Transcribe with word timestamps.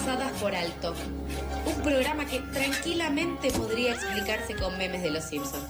pasadas 0.00 0.32
por 0.40 0.54
alto. 0.54 0.94
Un 1.66 1.82
programa 1.82 2.24
que 2.24 2.40
tranquilamente 2.52 3.50
podría 3.50 3.92
explicarse 3.92 4.54
con 4.54 4.76
memes 4.78 5.02
de 5.02 5.10
los 5.10 5.24
Simpsons. 5.24 5.64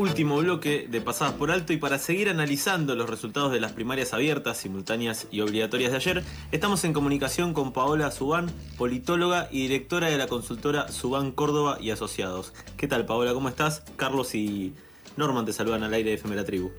Último 0.00 0.38
bloque 0.38 0.86
de 0.88 1.02
pasadas 1.02 1.34
por 1.34 1.50
alto 1.50 1.74
y 1.74 1.76
para 1.76 1.98
seguir 1.98 2.30
analizando 2.30 2.94
los 2.94 3.10
resultados 3.10 3.52
de 3.52 3.60
las 3.60 3.72
primarias 3.72 4.14
abiertas, 4.14 4.56
simultáneas 4.56 5.26
y 5.30 5.42
obligatorias 5.42 5.90
de 5.90 5.98
ayer, 5.98 6.24
estamos 6.52 6.84
en 6.84 6.94
comunicación 6.94 7.52
con 7.52 7.74
Paola 7.74 8.10
Subán, 8.10 8.50
politóloga 8.78 9.48
y 9.50 9.60
directora 9.60 10.08
de 10.08 10.16
la 10.16 10.26
consultora 10.26 10.88
Subán 10.88 11.32
Córdoba 11.32 11.76
y 11.82 11.90
Asociados. 11.90 12.54
¿Qué 12.78 12.88
tal 12.88 13.04
Paola? 13.04 13.34
¿Cómo 13.34 13.50
estás? 13.50 13.82
Carlos 13.96 14.34
y 14.34 14.72
Norman 15.18 15.44
te 15.44 15.52
saludan 15.52 15.82
al 15.82 15.92
aire 15.92 16.08
de 16.08 16.16
FM 16.16 16.34
La 16.34 16.46
Tribu. 16.46 16.70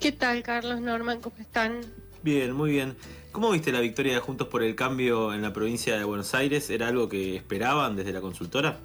¿Qué 0.00 0.12
tal 0.12 0.42
Carlos, 0.42 0.80
Norman? 0.80 1.20
¿Cómo 1.20 1.36
están? 1.36 1.82
Bien, 2.22 2.52
muy 2.52 2.70
bien. 2.70 2.96
¿Cómo 3.32 3.50
viste 3.50 3.70
la 3.70 3.80
victoria 3.80 4.14
de 4.14 4.20
Juntos 4.20 4.48
por 4.48 4.62
el 4.62 4.74
Cambio 4.74 5.34
en 5.34 5.42
la 5.42 5.52
provincia 5.52 5.98
de 5.98 6.04
Buenos 6.04 6.32
Aires? 6.32 6.70
¿Era 6.70 6.88
algo 6.88 7.10
que 7.10 7.36
esperaban 7.36 7.96
desde 7.96 8.14
la 8.14 8.22
consultora? 8.22 8.78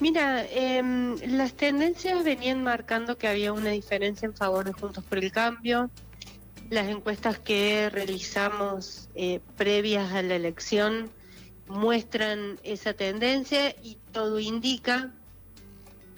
Mira, 0.00 0.46
em, 0.50 1.16
las 1.36 1.52
tendencias 1.52 2.24
venían 2.24 2.64
marcando 2.64 3.18
que 3.18 3.28
había 3.28 3.52
una 3.52 3.68
diferencia 3.68 4.24
en 4.24 4.34
favor 4.34 4.64
de 4.64 4.72
Juntos 4.72 5.04
por 5.04 5.18
el 5.18 5.30
Cambio. 5.30 5.90
Las 6.70 6.88
encuestas 6.88 7.38
que 7.38 7.90
realizamos 7.90 9.10
eh, 9.14 9.40
previas 9.58 10.10
a 10.12 10.22
la 10.22 10.36
elección 10.36 11.10
muestran 11.68 12.58
esa 12.62 12.94
tendencia 12.94 13.76
y 13.82 13.98
todo 14.10 14.40
indica, 14.40 15.12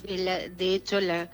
de, 0.05 0.74
hecho 0.74 1.00
la, 1.00 1.28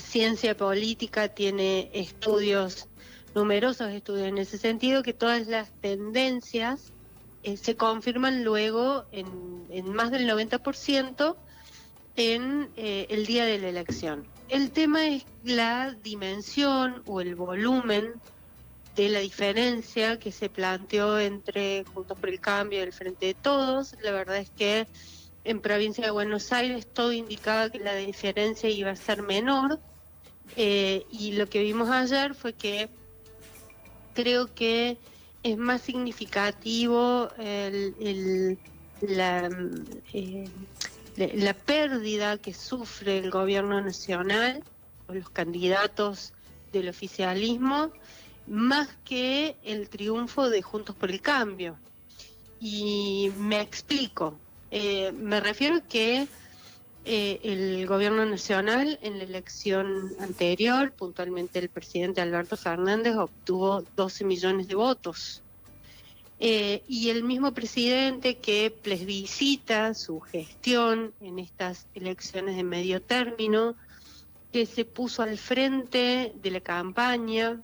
ciencia 0.00 0.56
política 0.56 1.28
tiene 1.28 1.88
estudios, 1.94 2.88
numerosos 3.36 3.90
estudios 3.92 4.26
en 4.26 4.38
ese 4.38 4.58
sentido, 4.58 5.04
que 5.04 5.12
todas 5.12 5.46
las 5.46 5.70
tendencias 5.80 6.92
eh, 7.44 7.56
se 7.56 7.76
confirman 7.76 8.42
luego 8.42 9.04
en, 9.12 9.66
en 9.70 9.92
más 9.92 10.10
del 10.10 10.28
90% 10.28 11.36
en 12.16 12.70
eh, 12.76 13.06
el 13.10 13.26
día 13.26 13.44
de 13.44 13.58
la 13.58 13.68
elección. 13.68 14.26
El 14.48 14.70
tema 14.70 15.06
es 15.06 15.24
la 15.44 15.92
dimensión 16.02 17.02
o 17.06 17.20
el 17.20 17.34
volumen 17.34 18.14
de 18.96 19.08
la 19.08 19.20
diferencia 19.20 20.18
que 20.18 20.32
se 20.32 20.48
planteó 20.48 21.18
entre 21.18 21.84
Juntos 21.84 22.18
por 22.18 22.28
el 22.28 22.40
Cambio 22.40 22.80
y 22.80 22.82
el 22.82 22.92
Frente 22.92 23.26
de 23.26 23.34
Todos. 23.34 23.94
La 24.02 24.10
verdad 24.10 24.38
es 24.38 24.50
que 24.50 24.86
en 25.44 25.60
provincia 25.60 26.04
de 26.04 26.10
Buenos 26.10 26.52
Aires 26.52 26.86
todo 26.92 27.12
indicaba 27.12 27.70
que 27.70 27.78
la 27.78 27.94
diferencia 27.94 28.68
iba 28.68 28.90
a 28.90 28.96
ser 28.96 29.22
menor 29.22 29.80
eh, 30.56 31.06
y 31.10 31.32
lo 31.32 31.48
que 31.48 31.62
vimos 31.62 31.88
ayer 31.88 32.34
fue 32.34 32.52
que 32.52 32.90
creo 34.14 34.52
que 34.52 34.98
es 35.42 35.56
más 35.56 35.80
significativo 35.80 37.30
el, 37.38 38.58
la, 39.00 39.48
eh, 40.12 40.48
la 41.16 41.54
pérdida 41.54 42.38
que 42.38 42.54
sufre 42.54 43.18
el 43.18 43.30
gobierno 43.30 43.80
nacional 43.80 44.62
o 45.08 45.14
los 45.14 45.30
candidatos 45.30 46.32
del 46.72 46.88
oficialismo, 46.88 47.92
más 48.46 48.88
que 49.04 49.56
el 49.62 49.88
triunfo 49.88 50.50
de 50.50 50.62
Juntos 50.62 50.96
por 50.96 51.10
el 51.10 51.20
Cambio. 51.20 51.76
Y 52.60 53.30
me 53.38 53.60
explico. 53.60 54.38
Eh, 54.70 55.12
me 55.12 55.40
refiero 55.40 55.76
a 55.76 55.80
que 55.80 56.28
eh, 57.04 57.40
el 57.42 57.86
gobierno 57.86 58.24
nacional 58.26 58.98
en 59.02 59.18
la 59.18 59.24
elección 59.24 60.12
anterior, 60.20 60.92
puntualmente 60.92 61.58
el 61.58 61.70
presidente 61.70 62.20
Alberto 62.20 62.56
Fernández, 62.56 63.16
obtuvo 63.16 63.84
12 63.96 64.24
millones 64.24 64.68
de 64.68 64.74
votos. 64.74 65.42
Eh, 66.42 66.82
y 66.88 67.10
el 67.10 67.22
mismo 67.22 67.52
presidente 67.52 68.38
que 68.38 68.70
plebiscita 68.70 69.92
su 69.92 70.20
gestión 70.20 71.12
en 71.20 71.38
estas 71.38 71.86
elecciones 71.94 72.56
de 72.56 72.62
medio 72.62 73.02
término, 73.02 73.76
que 74.50 74.64
se 74.64 74.86
puso 74.86 75.22
al 75.22 75.36
frente 75.36 76.32
de 76.34 76.50
la 76.50 76.60
campaña, 76.60 77.60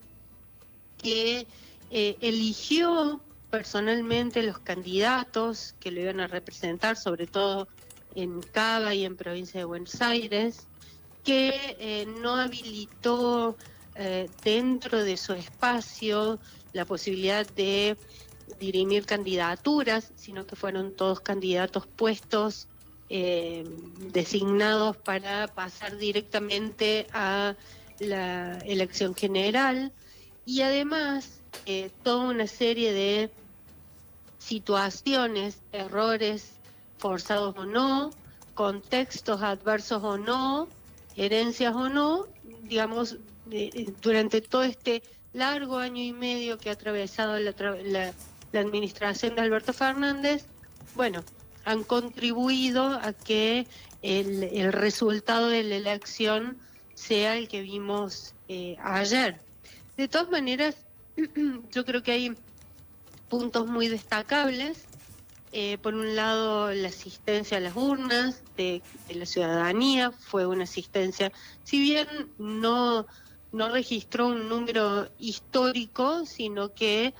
que 1.02 1.46
eh, 1.90 2.18
eligió 2.20 3.22
personalmente 3.48 4.42
los 4.42 4.58
candidatos 4.58 5.74
que 5.80 5.90
lo 5.90 6.02
iban 6.02 6.20
a 6.20 6.26
representar, 6.26 6.98
sobre 6.98 7.26
todo 7.26 7.68
en 8.14 8.42
Cava 8.42 8.94
y 8.94 9.06
en 9.06 9.16
provincia 9.16 9.58
de 9.58 9.64
Buenos 9.64 10.02
Aires, 10.02 10.66
que 11.24 11.76
eh, 11.78 12.06
no 12.20 12.34
habilitó 12.34 13.56
dentro 14.44 15.02
de 15.02 15.16
su 15.16 15.32
espacio 15.32 16.38
la 16.74 16.84
posibilidad 16.84 17.46
de 17.52 17.96
dirimir 18.58 19.06
candidaturas, 19.06 20.12
sino 20.16 20.46
que 20.46 20.56
fueron 20.56 20.92
todos 20.92 21.20
candidatos 21.20 21.86
puestos, 21.86 22.68
eh, 23.08 23.64
designados 24.12 24.96
para 24.96 25.46
pasar 25.48 25.96
directamente 25.96 27.06
a 27.12 27.54
la 27.98 28.58
elección 28.58 29.14
general. 29.14 29.92
Y 30.44 30.62
además 30.62 31.40
eh, 31.66 31.90
toda 32.02 32.28
una 32.28 32.46
serie 32.46 32.92
de 32.92 33.30
situaciones, 34.38 35.60
errores 35.72 36.52
forzados 36.98 37.56
o 37.56 37.64
no, 37.64 38.10
contextos 38.54 39.42
adversos 39.42 40.02
o 40.02 40.16
no, 40.16 40.68
herencias 41.16 41.74
o 41.74 41.88
no, 41.88 42.26
digamos, 42.62 43.18
durante 44.02 44.40
todo 44.40 44.64
este 44.64 45.02
largo 45.32 45.78
año 45.78 46.02
y 46.02 46.12
medio 46.12 46.58
que 46.58 46.70
ha 46.70 46.72
atravesado 46.72 47.38
la, 47.38 47.54
la, 47.84 48.12
la 48.56 48.62
administración 48.62 49.34
de 49.34 49.42
Alberto 49.42 49.74
Fernández, 49.74 50.46
bueno, 50.94 51.22
han 51.66 51.84
contribuido 51.84 52.86
a 52.86 53.12
que 53.12 53.66
el, 54.00 54.72
resultado 54.72 55.48
de 55.48 55.62
la 55.62 55.76
elección 55.76 56.56
sea 56.94 57.36
el 57.36 57.48
que 57.48 57.60
vimos 57.60 58.34
eh, 58.48 58.76
ayer. 58.82 59.38
De 59.98 60.08
todas 60.08 60.30
maneras, 60.30 60.74
yo 61.70 61.84
creo 61.84 62.02
que 62.02 62.12
hay 62.12 62.34
puntos 63.28 63.66
muy 63.66 63.88
destacables. 63.88 64.84
Eh, 65.52 65.76
por 65.82 65.94
un 65.94 66.16
lado, 66.16 66.72
la 66.72 66.88
asistencia 66.88 67.58
a 67.58 67.60
las 67.60 67.76
urnas 67.76 68.42
de, 68.56 68.80
la 69.10 69.26
ciudadanía 69.26 70.12
fue 70.12 70.46
una 70.46 70.64
asistencia, 70.64 71.30
si 71.62 71.78
bien 71.78 72.08
no, 72.38 73.06
no 73.52 73.68
registró 73.68 74.28
un 74.28 74.48
número 74.48 75.08
histórico, 75.18 76.24
sino 76.24 76.72
que 76.72 77.12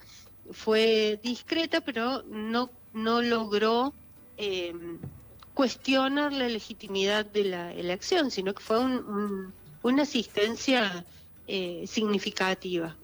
fue 0.51 1.19
discreta, 1.23 1.81
pero 1.81 2.23
no, 2.25 2.71
no 2.93 3.23
logró 3.23 3.93
em, 4.37 4.99
cuestionar 5.55 6.33
la 6.33 6.49
legitimidad 6.49 7.25
de 7.27 7.45
la 7.45 7.73
elección, 7.73 8.31
sino 8.31 8.55
que 8.55 8.63
fue 8.63 8.79
una 9.83 10.03
asistencia 10.03 11.05
eh, 11.47 11.85
significativa. 11.87 12.97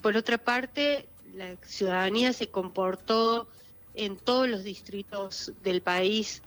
Por 0.00 0.16
otra 0.16 0.38
parte, 0.38 1.08
la 1.34 1.56
ciudadanía 1.66 2.32
se 2.32 2.48
comportó 2.48 3.48
en 3.94 4.16
todos 4.16 4.48
los 4.48 4.64
distritos 4.64 5.52
del 5.62 5.82
país 5.82 6.42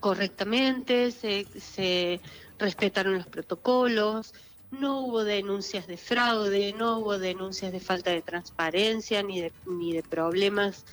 correctamente, 0.00 1.10
se, 1.12 1.46
se 1.58 2.20
respetaron 2.58 3.14
los 3.14 3.26
protocolos, 3.26 4.34
no 4.70 5.00
hubo 5.00 5.24
denuncias 5.24 5.86
de 5.86 5.96
fraude, 5.96 6.72
no 6.72 6.98
hubo 6.98 7.18
denuncias 7.18 7.72
de 7.72 7.80
falta 7.80 8.10
de 8.10 8.22
transparencia 8.22 9.22
ni 9.22 9.40
de, 9.40 9.52
ni 9.66 9.92
de 9.92 10.02
problemas 10.02 10.84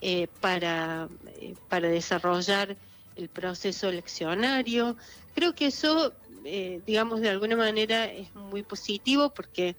eh, 0.00 0.28
para, 0.40 1.08
eh, 1.40 1.54
para 1.68 1.88
desarrollar 1.88 2.76
el 3.16 3.28
proceso 3.28 3.88
eleccionario. 3.88 4.96
Creo 5.34 5.54
que 5.54 5.66
eso, 5.66 6.12
eh, 6.44 6.80
digamos, 6.86 7.20
de 7.20 7.30
alguna 7.30 7.56
manera 7.56 8.04
es 8.04 8.32
muy 8.34 8.62
positivo 8.62 9.30
porque 9.30 9.74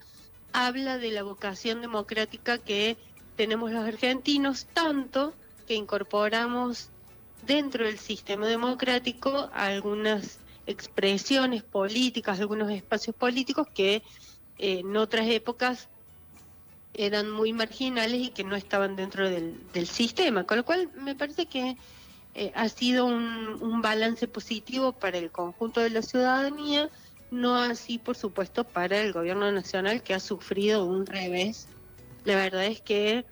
habla 0.52 0.98
de 0.98 1.12
la 1.12 1.22
vocación 1.22 1.80
democrática 1.80 2.58
que 2.58 2.96
tenemos 3.36 3.70
los 3.70 3.84
argentinos, 3.84 4.66
tanto 4.74 5.32
que 5.66 5.74
incorporamos 5.74 6.88
dentro 7.46 7.86
del 7.86 7.98
sistema 7.98 8.46
democrático 8.46 9.48
algunas 9.52 10.38
expresiones 10.68 11.62
políticas, 11.62 12.38
algunos 12.40 12.70
espacios 12.70 13.16
políticos 13.16 13.66
que 13.74 14.02
eh, 14.58 14.80
en 14.80 14.96
otras 14.96 15.26
épocas 15.26 15.88
eran 16.92 17.30
muy 17.30 17.52
marginales 17.52 18.20
y 18.20 18.30
que 18.30 18.44
no 18.44 18.54
estaban 18.54 18.94
dentro 18.94 19.28
del, 19.28 19.86
sistema, 19.86 20.44
con 20.44 20.58
lo 20.58 20.64
cual 20.64 20.90
me 20.94 21.14
parece 21.14 21.46
que 21.46 21.76
eh, 22.34 22.52
ha 22.54 22.68
sido 22.68 23.06
un, 23.06 23.80
balance 23.80 24.28
positivo 24.28 24.92
para 24.92 25.16
el 25.16 25.30
conjunto 25.30 25.80
de 25.80 25.90
la 25.90 26.02
ciudadanía, 26.02 26.90
no 27.30 27.56
así 27.56 27.98
por 27.98 28.16
supuesto 28.16 28.64
para 28.64 29.00
el 29.00 29.12
gobierno 29.12 29.50
nacional 29.52 30.02
que 30.02 30.14
ha 30.14 30.20
sufrido 30.20 30.84
un 30.84 31.06
revés. 31.06 31.68
La 32.24 32.34
verdad 32.36 32.66
es 32.66 32.80
que 32.80 33.24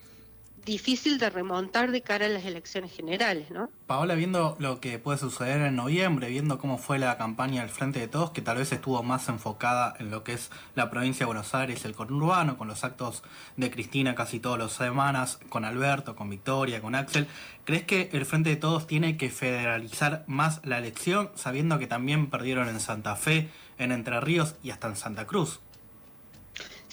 difícil 0.66 1.18
de 1.18 1.30
remontar 1.30 1.92
de 1.92 2.02
cara 2.02 2.26
a 2.26 2.28
las 2.28 2.44
elecciones 2.44 2.92
generales, 2.92 3.50
¿no? 3.50 3.70
Paola, 3.86 4.16
viendo 4.16 4.56
lo 4.58 4.80
que 4.80 4.98
puede 4.98 5.16
suceder 5.16 5.62
en 5.62 5.76
noviembre, 5.76 6.28
viendo 6.28 6.58
cómo 6.58 6.76
fue 6.76 6.98
la 6.98 7.16
campaña 7.16 7.62
al 7.62 7.70
Frente 7.70 8.00
de 8.00 8.08
Todos, 8.08 8.32
que 8.32 8.42
tal 8.42 8.58
vez 8.58 8.72
estuvo 8.72 9.02
más 9.04 9.28
enfocada 9.28 9.94
en 10.00 10.10
lo 10.10 10.24
que 10.24 10.32
es 10.32 10.50
la 10.74 10.90
provincia 10.90 11.20
de 11.20 11.26
Buenos 11.26 11.54
Aires, 11.54 11.84
el 11.84 11.94
conurbano, 11.94 12.58
con 12.58 12.66
los 12.66 12.82
actos 12.82 13.22
de 13.56 13.70
Cristina 13.70 14.16
casi 14.16 14.40
todas 14.40 14.58
las 14.58 14.72
semanas, 14.72 15.38
con 15.48 15.64
Alberto, 15.64 16.16
con 16.16 16.28
Victoria, 16.28 16.82
con 16.82 16.96
Axel, 16.96 17.28
¿crees 17.64 17.84
que 17.84 18.10
el 18.12 18.26
Frente 18.26 18.50
de 18.50 18.56
Todos 18.56 18.88
tiene 18.88 19.16
que 19.16 19.30
federalizar 19.30 20.24
más 20.26 20.60
la 20.64 20.78
elección, 20.78 21.30
sabiendo 21.36 21.78
que 21.78 21.86
también 21.86 22.28
perdieron 22.28 22.68
en 22.68 22.80
Santa 22.80 23.14
Fe, 23.14 23.50
en 23.78 23.92
Entre 23.92 24.20
Ríos 24.20 24.56
y 24.64 24.70
hasta 24.70 24.88
en 24.88 24.96
Santa 24.96 25.26
Cruz? 25.26 25.60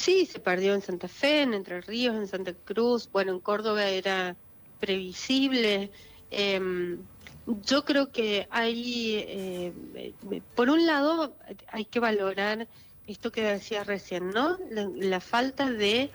Sí, 0.03 0.25
se 0.25 0.39
perdió 0.39 0.73
en 0.73 0.81
Santa 0.81 1.07
Fe, 1.07 1.43
en 1.43 1.53
Entre 1.53 1.79
Ríos, 1.79 2.13
en 2.13 2.27
Santa 2.27 2.53
Cruz, 2.53 3.09
bueno, 3.09 3.31
en 3.31 3.39
Córdoba 3.39 3.85
era 3.87 4.35
previsible. 4.81 5.91
Em, 6.29 6.97
yo 7.65 7.85
creo 7.85 8.11
que 8.11 8.45
hay, 8.51 9.15
eh, 9.25 9.71
por 10.55 10.69
un 10.69 10.85
lado, 10.85 11.33
hay 11.69 11.85
que 11.85 12.01
valorar 12.01 12.67
esto 13.07 13.31
que 13.31 13.43
decía 13.43 13.85
recién, 13.85 14.31
¿no? 14.31 14.57
La, 14.69 15.21
falta 15.21 15.71
de, 15.71 16.11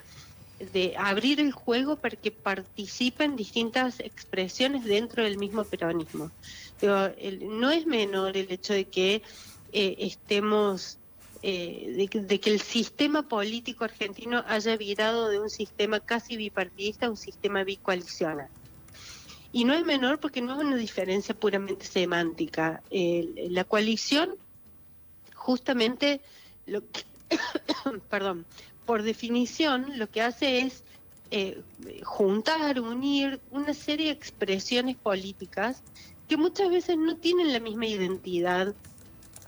de, 0.75 0.94
abrir 0.99 1.41
el 1.41 1.52
juego 1.52 1.96
para 1.96 2.14
que 2.14 2.31
participen 2.31 3.37
distintas 3.37 4.00
expresiones 4.00 4.84
dentro 4.84 5.25
del 5.25 5.38
mismo 5.38 5.64
peronismo. 5.64 6.31
no 6.82 7.70
es 7.70 7.87
menor 7.87 8.37
el 8.37 8.52
hecho 8.52 8.75
de 8.75 8.84
que 8.84 9.23
eh, 9.73 9.96
estemos 9.99 10.99
eh, 11.43 12.08
de, 12.11 12.40
que, 12.40 12.50
el 12.50 12.61
sistema 12.61 13.29
político 13.29 13.85
argentino 13.85 14.44
haya 14.46 14.76
virado 14.76 15.29
de 15.29 15.38
un 15.38 15.50
sistema 15.50 16.00
casi 16.00 16.37
bipartidista 16.37 17.06
a 17.06 17.11
un 17.11 17.17
sistema 17.17 17.64
bicoalicional. 17.64 18.49
Y 19.52 19.64
no 19.64 19.75
es 19.75 19.85
menor 19.85 20.20
porque 20.20 20.43
no 20.43 20.55
es 20.55 20.64
una 20.64 20.76
diferencia 20.76 21.35
puramente 21.35 21.87
semántica. 21.87 22.82
la 22.90 23.64
coalición, 23.64 24.37
justamente, 25.35 26.20
lo 26.67 26.82
perdón, 28.11 28.46
por 28.87 29.02
definición, 29.02 29.99
lo 29.99 30.11
que 30.11 30.23
hace 30.23 30.61
es 30.61 30.82
eh, 31.31 31.62
juntar, 32.05 32.81
unir 32.81 33.41
una 33.50 33.75
serie 33.75 34.06
de 34.06 34.12
expresiones 34.12 34.96
políticas 34.96 35.82
que 36.26 36.37
muchas 36.37 36.70
veces 36.70 36.96
no 36.96 37.17
tienen 37.17 37.52
la 37.52 37.61
misma 37.61 37.87
identidad 37.87 38.75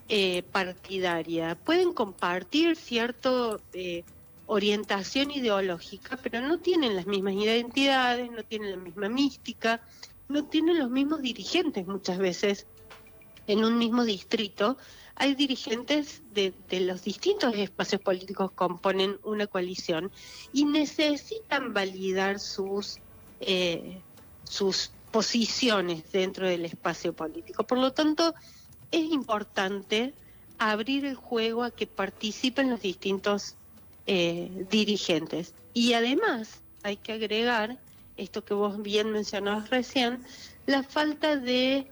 eh, 0.09 0.43
partidaria. 0.43 1.55
Pueden 1.55 1.93
compartir 1.93 2.75
cierta 2.75 3.57
eh, 3.73 4.03
orientación 4.45 5.31
ideológica, 5.31 6.19
pero 6.21 6.41
no 6.41 6.59
tienen 6.59 6.95
las 6.95 7.07
mismas 7.07 7.35
identidades, 7.35 8.29
no 8.31 8.43
tienen 8.43 8.71
la 8.71 8.77
misma 8.77 9.07
mística, 9.07 9.81
no 10.27 10.45
tienen 10.45 10.79
los 10.79 10.89
mismos 10.89 11.21
dirigentes 11.21 11.87
muchas 11.87 12.17
veces 12.17 12.65
en 13.47 13.63
un 13.63 13.77
mismo 13.77 14.03
distrito. 14.03 14.77
Hay 15.15 15.35
dirigentes 15.35 16.21
de, 16.33 16.53
los 16.81 17.03
distintos 17.03 17.55
espacios 17.55 18.01
políticos 18.01 18.51
que 18.51 18.55
componen 18.57 19.19
una 19.23 19.47
coalición 19.47 20.11
y 20.51 20.65
necesitan 20.65 21.73
validar 21.73 22.39
sus, 22.39 22.99
eh, 23.39 24.01
sus 24.43 24.91
posiciones 25.11 26.11
dentro 26.11 26.47
del 26.47 26.65
espacio 26.65 27.13
político. 27.13 27.63
Por 27.63 27.77
lo 27.77 27.93
tanto, 27.93 28.33
es 28.91 29.11
importante 29.11 30.13
abrir 30.57 31.05
el 31.05 31.15
juego 31.15 31.63
a 31.63 31.71
que 31.71 31.87
participen 31.87 32.69
los 32.69 32.81
distintos 32.81 33.55
eh, 34.05 34.67
dirigentes. 34.69 35.55
Y 35.73 35.93
además 35.93 36.61
hay 36.83 36.97
que 36.97 37.13
agregar, 37.13 37.79
esto 38.17 38.43
que 38.43 38.53
vos 38.53 38.81
bien 38.81 39.11
mencionabas 39.11 39.69
recién, 39.69 40.23
la 40.65 40.83
falta 40.83 41.37
de 41.37 41.87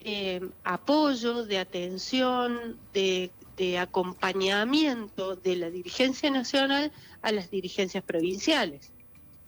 eh, 0.00 0.40
apoyo, 0.64 1.44
de 1.44 1.58
atención, 1.58 2.78
de, 2.94 3.30
de 3.56 3.78
acompañamiento 3.78 5.36
de 5.36 5.56
la 5.56 5.70
dirigencia 5.70 6.30
nacional 6.30 6.92
a 7.20 7.32
las 7.32 7.50
dirigencias 7.50 8.02
provinciales. 8.02 8.92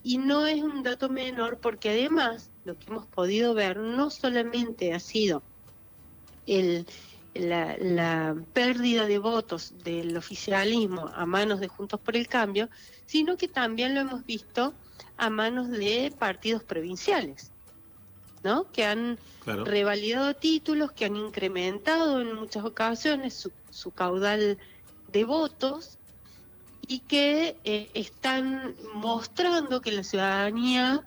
Y 0.02 0.18
no 0.18 0.46
es 0.46 0.62
un 0.62 0.82
dato 0.82 1.08
menor 1.08 1.58
porque 1.58 1.90
además 1.90 2.50
lo 2.64 2.76
que 2.76 2.86
hemos 2.88 3.06
podido 3.06 3.54
ver 3.54 3.78
no 3.78 4.10
solamente 4.10 4.92
ha 4.92 5.00
sido 5.00 5.42
el, 6.46 6.86
la, 7.34 8.36
pérdida 8.52 9.06
de 9.06 9.18
votos 9.18 9.74
del 9.84 10.16
oficialismo 10.16 11.08
a 11.14 11.26
manos 11.26 11.60
de 11.60 11.68
Juntos 11.68 12.00
por 12.00 12.16
el 12.16 12.28
Cambio, 12.28 12.68
sino 13.06 13.36
que 13.36 13.48
también 13.48 13.94
lo 13.94 14.00
hemos 14.00 14.24
visto 14.24 14.74
a 15.16 15.30
manos 15.30 15.70
de 15.70 16.12
partidos 16.18 16.62
provinciales, 16.62 17.50
¿no? 18.42 18.70
Que 18.72 18.84
han 18.84 19.18
revalidado 19.44 20.34
títulos, 20.34 20.92
que 20.92 21.06
han 21.06 21.16
incrementado 21.16 22.20
en 22.20 22.34
muchas 22.34 22.64
ocasiones 22.64 23.34
su, 23.34 23.52
su 23.70 23.90
caudal 23.90 24.58
de 25.12 25.24
votos 25.24 25.98
y 26.86 27.00
que 27.00 27.56
eh, 27.64 27.90
están 27.94 28.74
mostrando 28.94 29.80
que 29.80 29.92
la 29.92 30.02
ciudadanía 30.02 31.06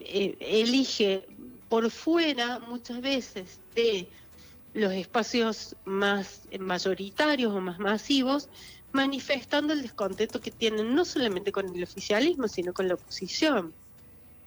eh, 0.00 0.36
elige 0.40 1.26
por 1.68 1.90
fuera 1.90 2.60
muchas 2.60 3.00
veces 3.00 3.60
de 3.74 4.08
los 4.76 4.92
espacios 4.92 5.74
más 5.86 6.42
mayoritarios 6.60 7.52
o 7.52 7.60
más 7.62 7.78
masivos, 7.78 8.50
manifestando 8.92 9.72
el 9.72 9.80
descontento 9.80 10.40
que 10.40 10.50
tienen 10.50 10.94
no 10.94 11.06
solamente 11.06 11.50
con 11.50 11.74
el 11.74 11.82
oficialismo, 11.82 12.46
sino 12.46 12.74
con 12.74 12.86
la 12.86 12.94
oposición. 12.94 13.72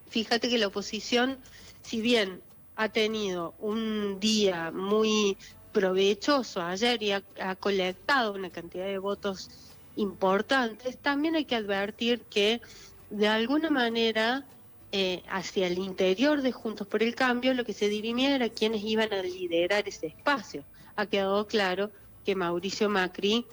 Fíjate 0.10 0.48
que 0.48 0.60
la 0.60 0.68
oposición, 0.68 1.40
si 1.82 2.00
bien 2.00 2.42
ha 2.76 2.90
tenido 2.90 3.56
un 3.60 4.20
día 4.20 4.72
muy 4.72 5.36
provechoso 5.74 6.62
ayer 6.62 7.02
y 7.02 7.12
ha, 7.12 7.56
colectado 7.56 8.34
una 8.34 8.52
cantidad 8.52 8.86
de 8.86 9.00
votos 9.00 9.50
importantes, 9.96 11.00
también 11.00 11.36
hay 11.36 11.46
que 11.46 11.56
advertir 11.56 12.22
que 12.22 12.62
de 13.10 13.28
alguna 13.28 13.72
manera 13.72 14.46
eh, 14.92 15.24
hacia 15.30 15.68
el 15.68 15.78
interior 15.78 16.42
de 16.42 16.52
Juntos 16.52 16.88
por 16.88 17.04
el 17.04 17.16
Cambio, 17.16 17.54
lo 17.54 17.66
que 17.66 17.74
se 17.74 17.90
dirimía 17.90 18.36
era 18.36 18.50
quienes 18.50 18.84
iban 18.84 19.14
a 19.14 19.22
liderar 19.22 19.88
ese 19.88 20.08
espacio. 20.08 20.64
Ha 20.96 21.06
quedado 21.06 21.48
claro 21.48 21.92
que 22.26 22.36
Mauricio 22.36 22.90
Macri 22.90 23.46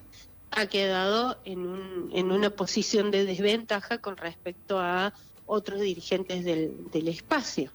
ha 0.50 0.66
quedado 0.66 1.38
en, 1.44 2.08
en 2.12 2.32
una 2.32 2.50
posición 2.50 3.10
de 3.10 3.24
desventaja 3.24 3.98
con 3.98 4.16
respecto 4.16 4.78
a 4.78 5.12
otros 5.46 5.80
dirigentes 5.80 6.44
del, 6.44 6.90
del 6.90 7.08
espacio. 7.08 7.70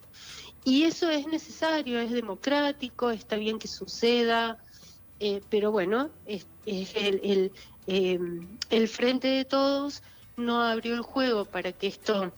Y 0.64 0.84
eso 0.84 1.10
es 1.10 1.26
necesario, 1.26 1.98
es 1.98 2.10
democrático, 2.10 3.10
está 3.10 3.36
bien 3.36 3.58
que 3.58 3.68
suceda, 3.68 4.58
eh, 5.18 5.40
pero 5.50 5.72
bueno, 5.72 6.10
el, 6.66 7.52
eh, 7.86 8.18
el 8.70 8.88
Frente 8.88 9.28
de 9.28 9.44
Todos 9.44 10.02
no 10.36 10.62
abrió 10.62 10.94
el 10.94 11.02
juego 11.02 11.44
para 11.44 11.72
que 11.72 11.88
esto 11.88 12.32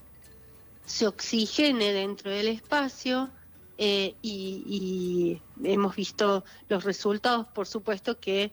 se 0.87 1.07
oxigene 1.07 1.93
dentro 1.93 2.31
del 2.31 2.49
espacio 2.49 3.31
eh, 3.79 4.15
y, 4.23 5.41
hemos 5.63 5.97
visto 5.97 6.45
los 6.69 6.85
resultados, 6.85 7.47
por 7.49 7.67
supuesto 7.67 8.19
que 8.19 8.53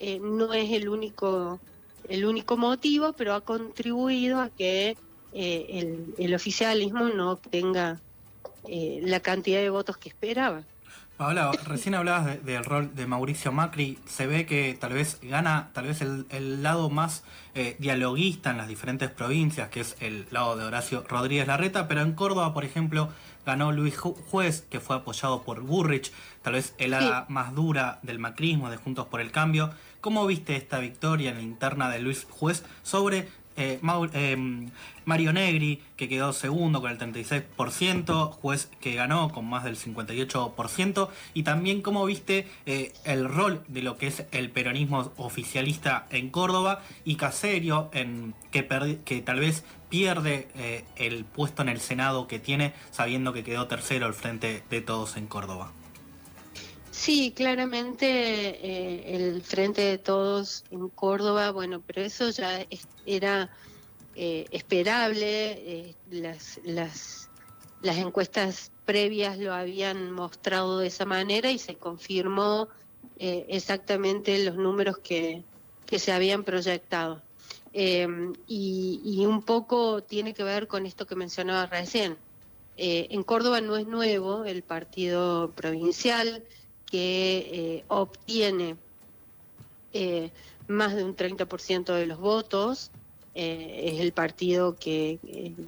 eh, 0.00 0.18
no 0.20 0.52
es 0.52 0.72
el 0.72 0.88
único 0.88 1.60
el 2.08 2.24
único 2.24 2.56
motivo, 2.56 3.14
pero 3.14 3.34
ha 3.34 3.40
contribuido 3.40 4.40
a 4.40 4.48
que 4.48 4.96
eh, 5.32 6.12
el, 6.18 6.34
oficialismo 6.34 7.08
no 7.08 7.32
obtenga 7.32 8.00
la 8.68 9.20
cantidad 9.20 9.60
de 9.60 9.70
votos 9.70 9.96
que 9.96 10.08
esperaba. 10.08 10.62
Paola, 11.16 11.50
recién 11.64 11.94
hablabas 11.94 12.44
del 12.44 12.62
rol 12.62 12.94
de 12.94 13.06
Mauricio 13.06 13.50
Macri. 13.50 13.98
Se 14.04 14.26
ve 14.26 14.44
que 14.44 14.76
tal 14.78 14.92
vez 14.92 15.18
gana 15.22 15.70
tal 15.72 15.86
vez 15.86 16.02
el, 16.02 16.62
lado 16.62 16.90
más 16.90 17.24
eh, 17.54 17.74
dialoguista 17.78 18.50
en 18.50 18.58
las 18.58 18.68
diferentes 18.68 19.10
provincias, 19.10 19.70
que 19.70 19.80
es 19.80 19.96
el 20.00 20.26
lado 20.30 20.58
de 20.58 20.64
Horacio 20.66 21.04
Rodríguez 21.08 21.46
Larreta, 21.46 21.88
pero 21.88 22.02
en 22.02 22.12
Córdoba, 22.12 22.52
por 22.52 22.66
ejemplo, 22.66 23.08
ganó 23.46 23.72
Luis 23.72 23.96
Juez, 23.96 24.66
que 24.68 24.78
fue 24.78 24.96
apoyado 24.96 25.42
por 25.42 25.62
Burrich, 25.62 26.12
tal 26.42 26.52
vez 26.52 26.74
el 26.76 26.92
ala 26.92 27.24
más 27.30 27.54
dura 27.54 27.98
del 28.02 28.18
macrismo, 28.18 28.68
de 28.68 28.76
Juntos 28.76 29.06
por 29.06 29.22
el 29.22 29.32
Cambio. 29.32 29.70
¿Cómo 30.02 30.26
viste 30.26 30.54
esta 30.54 30.80
victoria 30.80 31.30
en 31.30 31.36
la 31.36 31.42
interna 31.42 31.88
de 31.88 31.98
Luis 31.98 32.26
Juez 32.28 32.62
sobre 32.82 33.26
eh, 33.56 33.80
eh, 34.12 34.68
Mario 35.04 35.32
Negri, 35.32 35.82
que 35.96 36.08
quedó 36.08 36.32
segundo 36.32 36.80
con 36.80 36.90
el 36.90 36.98
36%, 36.98 38.30
juez 38.32 38.70
que 38.80 38.94
ganó 38.94 39.30
con 39.30 39.48
más 39.48 39.64
del 39.64 39.76
58%, 39.76 41.08
y 41.34 41.42
también 41.42 41.82
cómo 41.82 42.04
viste 42.04 42.48
eh, 42.66 42.92
el 43.04 43.28
rol 43.28 43.62
de 43.68 43.82
lo 43.82 43.96
que 43.98 44.08
es 44.08 44.24
el 44.32 44.50
peronismo 44.50 45.12
oficialista 45.16 46.06
en 46.10 46.30
Córdoba 46.30 46.82
y 47.04 47.16
Caserio, 47.16 47.88
en, 47.92 48.34
que, 48.50 48.66
que 49.04 49.22
tal 49.22 49.40
vez 49.40 49.64
pierde 49.88 50.48
el 50.96 51.24
puesto 51.24 51.62
en 51.62 51.68
el 51.68 51.80
Senado 51.80 52.26
que 52.26 52.40
tiene, 52.40 52.72
sabiendo 52.90 53.32
que 53.32 53.44
quedó 53.44 53.68
tercero 53.68 54.06
al 54.06 54.14
frente 54.14 54.64
de 54.68 54.80
todos 54.80 55.16
en 55.16 55.28
Córdoba. 55.28 55.70
Sí, 56.96 57.30
claramente 57.36 59.14
el 59.14 59.42
frente 59.42 59.82
de 59.82 59.98
todos 59.98 60.64
en 60.70 60.88
Córdoba, 60.88 61.50
bueno, 61.50 61.82
pero 61.86 62.00
eso 62.00 62.30
ya 62.30 62.66
era 63.04 63.50
eh, 64.14 64.46
esperable. 64.50 65.94
las, 66.10 66.58
las, 66.64 67.28
las 67.82 67.98
encuestas 67.98 68.72
previas 68.86 69.38
lo 69.38 69.52
habían 69.52 70.10
mostrado 70.10 70.78
de 70.78 70.86
esa 70.86 71.04
manera 71.04 71.50
y 71.50 71.58
se 71.58 71.76
confirmó 71.76 72.68
exactamente 73.18 74.42
los 74.42 74.56
números 74.56 74.98
que, 74.98 75.44
que 75.84 75.98
se 75.98 76.12
habían 76.12 76.44
proyectado. 76.44 77.22
y, 77.72 79.00
y, 79.04 79.26
un 79.26 79.42
poco 79.42 80.02
tiene 80.02 80.32
que 80.32 80.44
ver 80.44 80.66
con 80.66 80.86
esto 80.86 81.06
que 81.06 81.14
mencionaba 81.14 81.66
recién. 81.66 82.16
Eh, 82.78 83.08
en 83.10 83.22
Córdoba 83.22 83.60
no 83.60 83.76
es 83.76 83.86
nuevo 83.86 84.44
el 84.44 84.62
partido 84.62 85.52
provincial 85.54 86.44
que 86.86 87.38
eh, 87.52 87.84
obtiene 87.88 88.76
eh, 89.92 90.30
más 90.68 90.94
de 90.94 91.04
un 91.04 91.16
30% 91.16 91.94
de 91.94 92.06
los 92.06 92.18
votos. 92.18 92.90
es 93.34 94.00
el 94.00 94.12
partido 94.12 94.76
que 94.76 95.18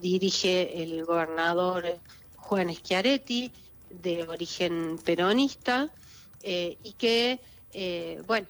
dirige 0.00 0.82
el 0.82 1.04
gobernador 1.04 1.98
Juan 2.36 2.74
Schiaretti, 2.74 3.52
de 3.90 4.22
origen 4.26 4.98
peronista, 5.04 5.90
y 6.42 6.92
que, 6.96 7.40
bueno, 8.26 8.46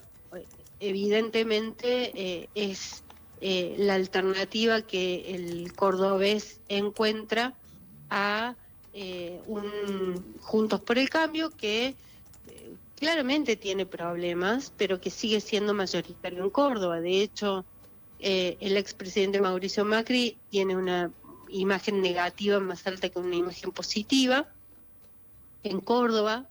evidentemente 0.78 2.48
es 2.54 3.02
la 3.40 3.94
alternativa 3.94 4.82
que 4.82 5.34
el 5.34 5.72
cordobés 5.74 6.60
encuentra 6.68 7.54
a 8.10 8.54
eh, 9.00 9.40
un 9.46 10.34
Juntos 10.40 10.80
por 10.80 10.98
el 10.98 11.08
Cambio 11.08 11.50
que 11.50 11.88
eh, 11.88 11.94
claramente 12.96 13.56
tiene 13.56 13.86
problemas, 13.86 14.72
pero 14.76 15.00
que 15.00 15.10
sigue 15.10 15.40
siendo 15.40 15.74
mayoritario 15.74 16.44
en 16.44 16.50
Córdoba. 16.50 17.00
De 17.00 17.22
hecho, 17.22 17.64
eh, 18.20 18.56
el 18.60 18.76
expresidente 18.76 19.40
Mauricio 19.40 19.84
Macri 19.84 20.36
tiene 20.50 20.76
una 20.76 21.10
imagen 21.48 22.02
negativa 22.02 22.60
más 22.60 22.86
alta 22.86 23.08
que 23.08 23.18
una 23.18 23.36
imagen 23.36 23.72
positiva 23.72 24.48
en 25.62 25.80
Córdoba. 25.80 26.46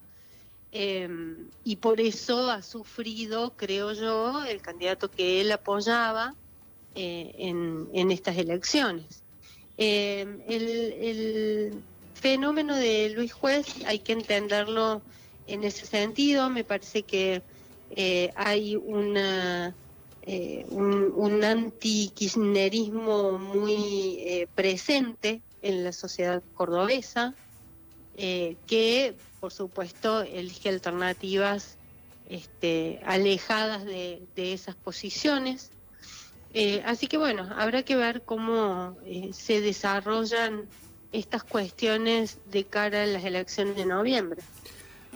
y 1.64 1.76
por 1.78 2.00
eso 2.00 2.52
ha 2.52 2.62
sufrido, 2.62 3.54
creo 3.58 3.94
yo, 3.94 4.44
el 4.46 4.62
candidato 4.62 5.10
que 5.10 5.42
él 5.42 5.52
apoyaba 5.52 6.36
en, 6.94 7.88
en 7.94 8.12
estas 8.12 8.38
elecciones. 8.38 9.24
Eh, 9.78 10.26
el, 10.48 11.84
fenómeno 12.16 12.76
de 12.76 13.12
Luis 13.16 13.32
Juez 13.32 13.68
hay 13.86 14.00
que 14.00 14.12
entenderlo 14.12 15.04
en 15.48 15.64
ese 15.64 15.86
sentido. 15.86 16.50
Me 16.50 16.64
parece 16.64 17.04
que 17.04 17.42
eh, 17.92 18.32
hay 18.36 18.76
una, 18.76 19.76
eh, 20.24 20.66
un, 20.70 21.12
un 21.16 21.44
anti-kirchnerismo 21.44 23.38
muy 23.40 24.48
presente 24.56 25.42
en 25.62 25.84
la 25.84 25.92
sociedad 25.92 26.44
cordobesa, 26.54 27.34
que 28.16 29.16
por 29.40 29.54
supuesto 29.54 30.22
elige 30.22 30.70
alternativas 30.70 31.78
este, 32.30 33.00
alejadas 33.06 33.86
de 33.86 34.28
esas 34.36 34.76
posiciones. 34.76 35.72
Eh, 36.54 36.82
así 36.86 37.08
que 37.08 37.18
bueno, 37.18 37.48
habrá 37.56 37.84
que 37.84 37.96
ver 37.96 38.22
cómo 38.24 38.98
eh, 39.06 39.30
se 39.34 39.62
desarrollan 39.62 40.68
estas 41.12 41.44
cuestiones 41.44 42.40
de 42.50 42.64
cara 42.64 43.04
a 43.04 43.06
las 43.06 43.24
elecciones 43.24 43.76
de 43.76 43.86
noviembre. 43.86 44.42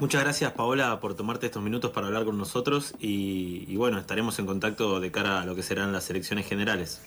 Muchas 0.02 0.24
gracias 0.24 0.52
Paola 0.54 1.00
por 1.00 1.14
tomarte 1.14 1.46
estos 1.46 1.62
minutos 1.62 1.92
para 1.92 2.08
hablar 2.08 2.26
con 2.26 2.36
nosotros 2.36 2.96
y, 2.98 3.76
bueno, 3.76 4.00
estaremos 4.00 4.40
en 4.40 4.48
contacto 4.48 5.00
de 5.00 5.12
cara 5.12 5.42
a 5.42 5.46
lo 5.46 5.54
que 5.54 5.62
serán 5.62 5.94
las 5.94 6.10
elecciones 6.10 6.48
generales. 6.48 7.04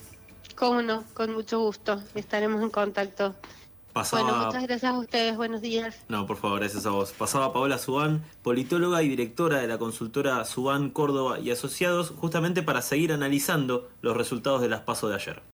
Cómo 0.55 0.81
no, 0.81 1.03
con 1.13 1.33
mucho 1.33 1.59
gusto, 1.59 2.01
estaremos 2.15 2.63
en 2.63 2.69
contacto. 2.69 3.35
Bueno, 4.11 4.45
muchas 4.45 4.63
gracias 4.63 4.93
a 4.93 4.97
ustedes, 4.97 5.35
buenos 5.35 5.61
días. 5.61 5.97
No, 6.07 6.25
por 6.25 6.37
favor, 6.37 6.59
gracias 6.59 6.85
a 6.85 6.91
vos. 6.91 7.11
Pasaba 7.11 7.51
Paola 7.51 7.79
Subán, 7.79 8.23
politóloga 8.43 9.03
y 9.03 9.09
directora 9.09 9.59
de 9.59 9.67
la 9.67 9.77
consultora 9.77 10.45
Subán 10.45 10.89
Córdoba 10.89 11.39
y 11.39 11.51
Asociados, 11.51 12.13
justamente 12.15 12.63
para 12.63 12.81
seguir 12.81 13.11
analizando 13.11 13.89
los 14.01 14.15
resultados 14.15 14.61
de 14.61 14.69
las 14.69 14.81
pasos 14.81 15.09
de 15.09 15.15
ayer. 15.17 15.43